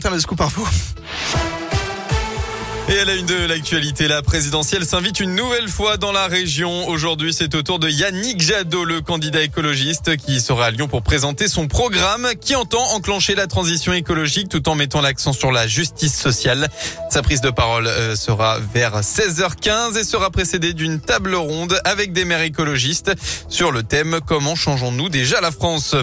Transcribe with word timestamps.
Scoop 0.00 0.40
info. 0.40 0.64
Et 2.88 3.00
à 3.00 3.04
la 3.04 3.16
une 3.16 3.26
de 3.26 3.46
l'actualité, 3.46 4.06
la 4.06 4.22
présidentielle 4.22 4.84
s'invite 4.84 5.20
une 5.20 5.34
nouvelle 5.34 5.68
fois 5.68 5.96
dans 5.96 6.12
la 6.12 6.26
région. 6.26 6.88
Aujourd'hui, 6.88 7.34
c'est 7.34 7.54
au 7.54 7.62
tour 7.62 7.78
de 7.78 7.88
Yannick 7.88 8.40
Jadot, 8.40 8.84
le 8.84 9.00
candidat 9.00 9.42
écologiste, 9.42 10.16
qui 10.16 10.40
sera 10.40 10.66
à 10.66 10.70
Lyon 10.70 10.86
pour 10.88 11.02
présenter 11.02 11.48
son 11.48 11.66
programme 11.66 12.28
qui 12.40 12.54
entend 12.54 12.82
enclencher 12.92 13.34
la 13.34 13.46
transition 13.46 13.92
écologique 13.92 14.48
tout 14.48 14.68
en 14.68 14.74
mettant 14.74 15.00
l'accent 15.00 15.32
sur 15.32 15.50
la 15.50 15.66
justice 15.66 16.14
sociale. 16.14 16.68
Sa 17.10 17.22
prise 17.22 17.40
de 17.40 17.50
parole 17.50 17.88
euh, 17.88 18.14
sera 18.14 18.58
vers 18.72 19.00
16h15 19.00 19.98
et 19.98 20.04
sera 20.04 20.30
précédée 20.30 20.72
d'une 20.72 21.00
table 21.00 21.34
ronde 21.34 21.78
avec 21.84 22.12
des 22.12 22.24
maires 22.24 22.42
écologistes 22.42 23.12
sur 23.48 23.72
le 23.72 23.82
thème 23.82 24.20
Comment 24.26 24.54
changeons-nous 24.54 25.08
déjà 25.08 25.40
la 25.40 25.50
France? 25.50 25.94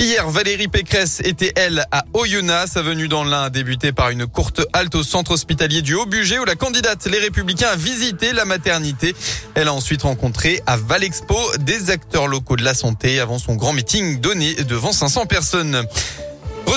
Hier, 0.00 0.30
Valérie 0.30 0.68
Pécresse 0.68 1.20
était, 1.24 1.52
elle, 1.56 1.84
à 1.90 2.04
Oyonnax. 2.14 2.70
Sa 2.70 2.82
venue 2.82 3.08
dans 3.08 3.24
l'Ain 3.24 3.42
a 3.42 3.50
débuté 3.50 3.90
par 3.90 4.10
une 4.10 4.28
courte 4.28 4.62
halte 4.72 4.94
au 4.94 5.02
centre 5.02 5.32
hospitalier 5.32 5.82
du 5.82 5.94
Haut-Budget 5.94 6.38
où 6.38 6.44
la 6.44 6.54
candidate 6.54 7.06
Les 7.06 7.18
Républicains 7.18 7.70
a 7.70 7.76
visité 7.76 8.32
la 8.32 8.44
maternité. 8.44 9.16
Elle 9.56 9.66
a 9.66 9.72
ensuite 9.72 10.02
rencontré 10.02 10.62
à 10.66 10.76
Valexpo 10.76 11.36
des 11.58 11.90
acteurs 11.90 12.28
locaux 12.28 12.54
de 12.54 12.62
la 12.62 12.74
santé 12.74 13.18
avant 13.18 13.38
son 13.40 13.56
grand 13.56 13.72
meeting 13.72 14.20
donné 14.20 14.54
devant 14.54 14.92
500 14.92 15.26
personnes. 15.26 15.84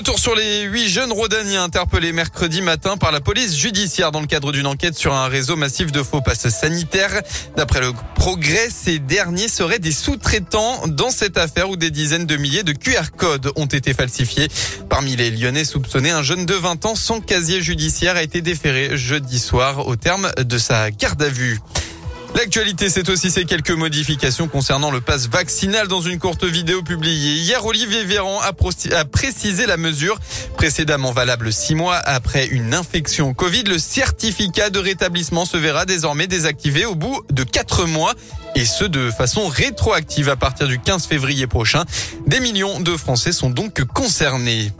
Retour 0.01 0.17
sur 0.17 0.33
les 0.33 0.63
huit 0.63 0.89
jeunes 0.89 1.11
Rodaniens 1.11 1.63
interpellés 1.63 2.11
mercredi 2.11 2.63
matin 2.63 2.97
par 2.97 3.11
la 3.11 3.21
police 3.21 3.55
judiciaire 3.55 4.11
dans 4.11 4.19
le 4.19 4.25
cadre 4.25 4.51
d'une 4.51 4.65
enquête 4.65 4.97
sur 4.97 5.13
un 5.13 5.27
réseau 5.27 5.55
massif 5.55 5.91
de 5.91 6.01
faux 6.01 6.21
passes 6.21 6.49
sanitaires. 6.49 7.21
D'après 7.55 7.81
le 7.81 7.93
progrès, 8.15 8.71
ces 8.71 8.97
derniers 8.97 9.47
seraient 9.47 9.77
des 9.77 9.91
sous-traitants 9.91 10.87
dans 10.87 11.11
cette 11.11 11.37
affaire 11.37 11.69
où 11.69 11.75
des 11.75 11.91
dizaines 11.91 12.25
de 12.25 12.35
milliers 12.35 12.63
de 12.63 12.73
QR 12.73 13.11
codes 13.15 13.51
ont 13.55 13.67
été 13.67 13.93
falsifiés. 13.93 14.47
Parmi 14.89 15.15
les 15.15 15.29
Lyonnais 15.29 15.65
soupçonnés, 15.65 16.09
un 16.09 16.23
jeune 16.23 16.47
de 16.47 16.55
20 16.55 16.83
ans 16.87 16.95
sans 16.95 17.21
casier 17.21 17.61
judiciaire 17.61 18.15
a 18.15 18.23
été 18.23 18.41
déféré 18.41 18.97
jeudi 18.97 19.37
soir 19.37 19.85
au 19.85 19.97
terme 19.97 20.31
de 20.35 20.57
sa 20.57 20.89
garde 20.89 21.21
à 21.21 21.29
vue. 21.29 21.59
L'actualité, 22.35 22.89
c'est 22.89 23.09
aussi 23.09 23.29
ces 23.29 23.45
quelques 23.45 23.71
modifications 23.71 24.47
concernant 24.47 24.89
le 24.89 25.01
pass 25.01 25.27
vaccinal 25.27 25.87
dans 25.87 26.01
une 26.01 26.17
courte 26.17 26.45
vidéo 26.45 26.81
publiée. 26.81 27.33
Hier, 27.33 27.63
Olivier 27.65 28.03
Véran 28.05 28.39
a, 28.41 28.53
précisé 29.05 29.65
la 29.65 29.77
mesure 29.77 30.17
précédemment 30.55 31.11
valable 31.11 31.51
six 31.51 31.75
mois 31.75 31.97
après 31.97 32.47
une 32.47 32.73
infection 32.73 33.33
Covid. 33.33 33.63
Le 33.63 33.77
certificat 33.77 34.69
de 34.69 34.79
rétablissement 34.79 35.45
se 35.45 35.57
verra 35.57 35.85
désormais 35.85 36.27
désactivé 36.27 36.85
au 36.85 36.95
bout 36.95 37.21
de 37.31 37.43
quatre 37.43 37.85
mois 37.85 38.13
et 38.55 38.65
ce 38.65 38.85
de 38.85 39.11
façon 39.11 39.47
rétroactive 39.47 40.29
à 40.29 40.35
partir 40.35 40.67
du 40.67 40.79
15 40.79 41.05
février 41.05 41.47
prochain. 41.47 41.83
Des 42.27 42.39
millions 42.39 42.79
de 42.79 42.95
Français 42.95 43.33
sont 43.33 43.49
donc 43.49 43.83
concernés. 43.83 44.71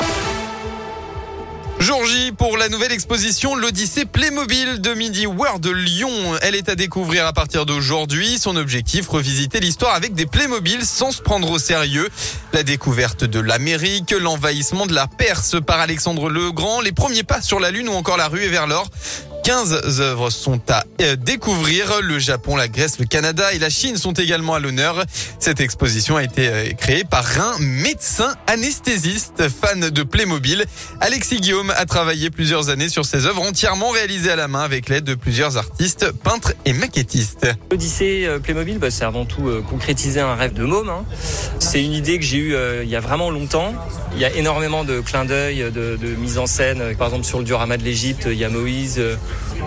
Jour 1.82 2.04
pour 2.38 2.58
la 2.58 2.70
nouvelle 2.70 2.92
exposition 2.92 3.56
L'Odyssée 3.56 4.06
Playmobil 4.06 4.82
de 4.82 4.94
Midi 4.94 5.26
World 5.26 5.66
Lyon. 5.66 6.12
Elle 6.44 6.54
est 6.54 6.70
à 6.70 6.76
découvrir 6.76 7.26
à 7.26 7.34
partir 7.34 7.66
d'aujourd'hui. 7.66 8.38
Son 8.38 8.56
objectif, 8.56 9.08
revisiter 9.08 9.60
l'histoire 9.60 9.96
avec 9.96 10.14
des 10.14 10.28
Playmobil 10.28 10.86
sans 10.86 11.12
se 11.12 11.24
prendre 11.24 11.50
au 11.50 11.58
sérieux. 11.58 12.08
La 12.54 12.62
découverte 12.62 13.24
de 13.24 13.40
l'Amérique, 13.40 14.12
l'envahissement 14.12 14.86
de 14.86 14.94
la 14.94 15.08
Perse 15.08 15.56
par 15.66 15.80
Alexandre 15.80 16.30
le 16.30 16.52
Grand, 16.52 16.82
les 16.82 16.92
premiers 16.92 17.24
pas 17.24 17.42
sur 17.42 17.60
la 17.60 17.72
Lune 17.72 17.90
ou 17.90 17.94
encore 17.94 18.18
la 18.18 18.28
rue 18.28 18.48
vers 18.48 18.68
l'or. 18.68 18.88
15 19.44 20.00
œuvres 20.02 20.30
sont 20.30 20.62
à 20.70 20.84
euh, 21.02 21.16
découvrir. 21.16 22.02
Le 22.02 22.20
Japon, 22.20 22.56
la 22.56 22.68
Grèce, 22.68 23.00
le 23.00 23.06
Canada 23.06 23.54
et 23.54 23.60
la 23.60 23.70
Chine 23.70 23.98
sont 23.98 24.14
également 24.14 24.54
à 24.54 24.60
l'honneur. 24.60 25.04
Cette 25.40 25.60
exposition 25.60 26.18
a 26.18 26.24
été 26.24 26.48
euh, 26.48 26.72
créée 26.74 27.04
par 27.04 27.26
un 27.40 27.58
médecin 27.60 28.36
anesthésiste 28.46 29.50
fan 29.50 29.90
de 29.90 30.04
Playmobil. 30.04 30.66
Alexis 31.00 31.40
Guillaume 31.40 31.72
a 31.76 31.86
travaillé 31.86 32.30
plusieurs 32.30 32.70
années 32.70 32.90
sur 32.90 33.06
ces 33.06 33.26
œuvres 33.26 33.42
entièrement 33.42 33.90
réalisées 33.90 34.30
à 34.30 34.36
la 34.36 34.48
main 34.48 34.62
avec 34.62 34.90
l'aide 34.90 35.06
de 35.06 35.16
plusieurs 35.16 35.58
artistes, 35.58 36.12
peintres 36.12 36.54
et 36.66 36.74
maquettistes. 36.74 37.48
L'Odyssée 37.72 38.26
euh, 38.26 38.38
Playmobil, 38.38 38.78
bah, 38.78 38.92
c'est 38.92 39.06
avant 39.06 39.26
tout 39.26 39.50
concrétiser 39.70 40.20
un 40.20 40.36
rêve 40.36 40.54
de 40.54 40.66
môme. 40.66 40.90
Hein. 40.90 41.04
C'est 41.58 41.84
une 41.84 41.94
idée 41.94 42.20
que 42.20 42.26
j'ai 42.26 42.38
eue 42.38 42.56
il 42.84 42.90
y 42.90 42.96
a 42.96 43.00
vraiment 43.00 43.32
longtemps. 43.32 43.74
Il 44.14 44.20
y 44.20 44.26
a 44.26 44.32
énormément 44.36 44.84
de 44.84 45.00
clins 45.00 45.26
d'œil, 45.26 45.72
de, 45.72 45.98
de 45.98 46.08
mise 46.16 46.38
en 46.38 46.46
scène. 46.46 46.96
Par 46.98 47.08
exemple, 47.08 47.26
sur 47.26 47.40
le 47.40 47.46
diorama 47.46 47.78
de 47.78 47.84
l'Égypte, 47.84 48.28
il 48.30 48.38
y 48.38 48.46
a 48.46 48.50
Moïse 48.50 49.02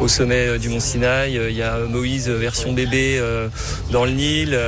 au 0.01 0.09
sommet 0.09 0.49
euh, 0.49 0.59
du 0.59 0.69
Mont 0.69 0.81
Sinaï. 0.81 1.39
Euh, 1.39 1.51
il 1.51 1.57
y 1.57 1.63
a 1.63 1.79
Moïse 1.79 2.29
euh, 2.29 2.37
version 2.37 2.73
bébé 2.73 3.21
dans 3.91 4.05
le 4.05 4.13
Nil. 4.13 4.59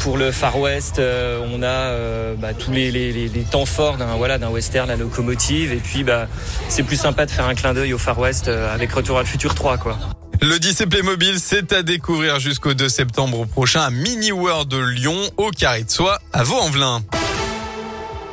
Pour 0.00 0.18
le 0.18 0.32
Far 0.32 0.58
West, 0.58 1.00
on 1.00 1.62
a 1.62 1.92
bah, 2.36 2.52
tous 2.52 2.72
les, 2.72 3.30
temps 3.50 3.64
forts 3.64 3.96
d'un 3.96 4.16
voilà 4.16 4.38
western, 4.50 4.88
la 4.88 4.96
locomotive. 4.96 5.72
Et 5.72 5.76
puis 5.76 6.02
bah, 6.02 6.26
c'est 6.68 6.82
plus 6.82 6.96
sympa 6.96 7.26
de 7.26 7.30
faire 7.30 7.46
un 7.46 7.54
clin 7.54 7.74
d'œil 7.74 7.92
au 7.92 7.98
Far 7.98 8.18
West 8.18 8.48
avec 8.48 8.92
Retour 8.92 9.18
à 9.18 9.20
le 9.20 9.26
futur 9.26 9.54
3 9.54 9.78
quoi. 9.78 9.98
Le 10.40 10.86
Playmobil, 10.86 11.38
c'est 11.40 11.72
à 11.72 11.82
découvrir 11.82 12.38
jusqu'au 12.40 12.74
2 12.74 12.88
septembre 12.88 13.46
prochain 13.46 13.82
à 13.82 13.90
Mini 13.90 14.32
World 14.32 14.72
Lyon, 14.72 15.18
au 15.36 15.50
Carré 15.50 15.84
de 15.84 15.90
Soie, 15.90 16.18
à 16.32 16.44
Vaux-en-Velin. 16.44 17.02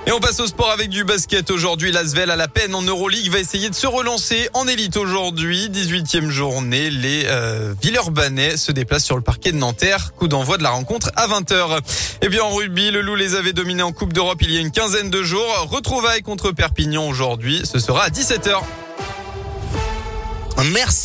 Et 0.08 0.12
on 0.12 0.20
passe 0.20 0.40
au 0.40 0.46
sport 0.46 0.70
avec 0.70 0.90
du 0.90 1.04
basket 1.04 1.50
aujourd'hui. 1.50 1.92
L'Asvel 1.92 2.30
à 2.30 2.36
la 2.36 2.48
peine 2.48 2.76
en 2.76 2.84
Euroleague 2.84 3.28
va 3.32 3.40
essayer 3.40 3.70
de 3.70 3.76
se 3.76 3.88
relancer 3.88 4.50
en 4.54 4.68
élite 4.68 4.98
aujourd'hui. 4.98 5.68
18e 5.70 6.30
journée. 6.30 6.92
Les 6.92 7.24
euh, 7.26 7.74
Villeurbanais 7.82 8.56
se 8.56 8.72
déplacent 8.72 9.06
sur 9.06 9.16
le 9.16 9.24
parquet 9.24 9.52
de 9.52 9.58
Nanterre. 9.58 10.14
Coup 10.16 10.28
d'envoi 10.28 10.58
de 10.58 10.64
la 10.64 10.70
rencontre 10.70 11.12
à 11.16 11.28
20h. 11.28 11.80
Et 12.22 12.30
bien 12.30 12.44
en 12.44 12.54
rugby, 12.54 12.92
le 12.92 13.02
Loup 13.02 13.16
les 13.16 13.34
avait 13.34 13.54
dominés 13.54 13.82
en 13.82 13.94
Coupe 13.94 14.14
d'Europe 14.14 14.40
il 14.42 14.52
y 14.52 14.58
a 14.58 14.60
une 14.60 14.72
quinzaine 14.72 15.10
de 15.10 15.24
jours. 15.24 15.68
Retrouvailles 15.72 16.22
contre 16.22 16.52
Perpignan 16.52 17.08
aujourd'hui. 17.08 17.64
Ce 17.66 17.80
sera 17.80 18.04
à 18.04 18.10
17h. 18.10 18.62
Merci. 20.72 21.04